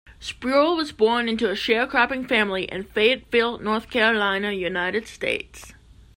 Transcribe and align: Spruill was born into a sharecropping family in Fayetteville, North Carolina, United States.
Spruill 0.19 0.75
was 0.75 0.91
born 0.91 1.29
into 1.29 1.47
a 1.47 1.53
sharecropping 1.55 2.27
family 2.27 2.63
in 2.63 2.85
Fayetteville, 2.85 3.59
North 3.59 3.91
Carolina, 3.91 4.51
United 4.51 5.05
States. 5.05 5.73